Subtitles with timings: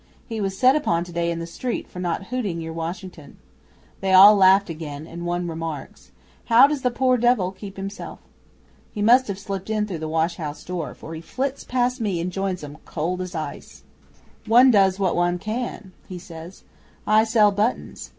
[0.25, 3.37] "He was set upon today in the street for not hooting your Washington."
[3.99, 6.09] They all laughed again, and one remarks,
[6.45, 8.17] "How does the poor devil keep himself?"
[8.91, 12.31] 'He must have slipped in through the washhouse door, for he flits past me and
[12.31, 13.83] joins 'em, cold as ice.
[14.47, 16.63] '"One does what one can," he says.
[17.05, 18.09] "I sell buttons.